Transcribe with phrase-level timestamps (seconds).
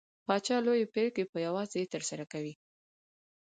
[0.25, 2.53] پاچا لوې پرېکړې په يوازې سر سره کوي.